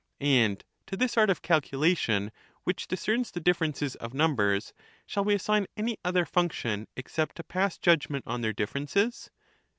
[0.19, 2.31] And to this art of calculation
[2.63, 4.73] which discerns the differences of numbers
[5.05, 9.29] shall we assign any other function except to pass judgment on their differences